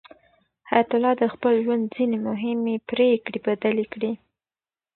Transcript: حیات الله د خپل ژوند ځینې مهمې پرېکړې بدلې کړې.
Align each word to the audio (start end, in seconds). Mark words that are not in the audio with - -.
حیات 0.69 0.89
الله 0.95 1.13
د 1.21 1.23
خپل 1.33 1.53
ژوند 1.63 1.83
ځینې 1.95 2.17
مهمې 2.27 2.75
پرېکړې 2.89 3.39
بدلې 3.47 3.85
کړې. 3.93 4.11